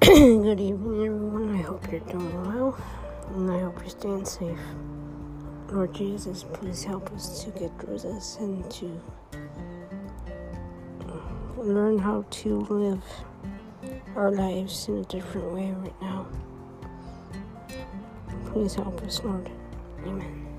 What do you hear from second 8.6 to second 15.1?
to learn how to live our lives in a